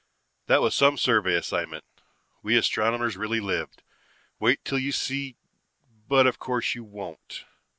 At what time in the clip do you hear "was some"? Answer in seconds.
0.63-0.97